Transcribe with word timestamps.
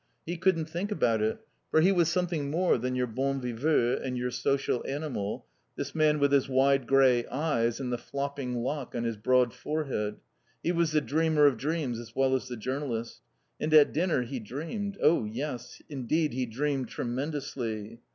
He 0.25 0.35
couldn't 0.35 0.65
think 0.65 0.91
about 0.91 1.21
it. 1.21 1.41
For 1.69 1.79
he 1.79 1.91
was 1.91 2.09
something 2.09 2.49
more 2.49 2.79
than 2.79 2.95
your 2.95 3.05
bon 3.05 3.39
viveur 3.39 4.01
and 4.03 4.17
your 4.17 4.31
social 4.31 4.83
animal, 4.87 5.45
this 5.75 5.93
man 5.93 6.17
with 6.17 6.31
his 6.31 6.49
wide 6.49 6.87
grey 6.87 7.27
eyes 7.27 7.79
and 7.79 7.93
the 7.93 7.99
flopping 7.99 8.63
lock 8.63 8.95
on 8.95 9.03
his 9.03 9.15
broad 9.15 9.53
forehead. 9.53 10.15
He 10.63 10.71
was 10.71 10.91
the 10.91 11.01
dreamer 11.01 11.45
of 11.45 11.55
dreams 11.55 11.99
as 11.99 12.15
well 12.15 12.33
as 12.33 12.47
the 12.47 12.57
journalist. 12.57 13.21
And 13.59 13.71
at 13.75 13.93
dinner 13.93 14.23
he 14.23 14.39
dreamed 14.39 14.97
Oh, 15.03 15.25
yes, 15.25 15.83
indeed, 15.87 16.33
he 16.33 16.47
dreamed 16.47 16.87
tremendously. 16.87 17.99